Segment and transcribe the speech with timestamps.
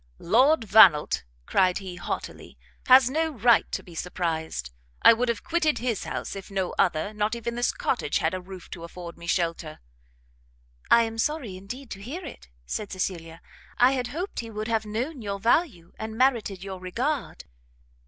[0.17, 2.57] "Lord Vannelt," cried he, haughtily,
[2.87, 4.71] "has no right to be surprised.
[5.03, 8.41] I would have quitted his house, if no other, not even this cottage, had a
[8.41, 9.79] roof to afford me shelter!"
[10.89, 13.41] "I am sorry, indeed, to hear it," said Cecilia;
[13.77, 17.45] "I had hoped he would have known your value, and merited your regard."